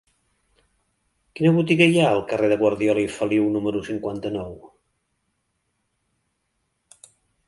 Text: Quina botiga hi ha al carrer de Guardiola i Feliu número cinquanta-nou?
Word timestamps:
Quina 1.39 1.49
botiga 1.57 1.87
hi 1.91 1.99
ha 2.03 2.07
al 2.13 2.21
carrer 2.31 2.49
de 2.53 2.57
Guardiola 2.61 3.03
i 3.03 3.11
Feliu 3.17 3.45
número 3.55 3.81
cinquanta-nou? 3.89 4.57